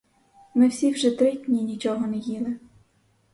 [0.55, 2.55] Ми всі вже три дні нічого не їли.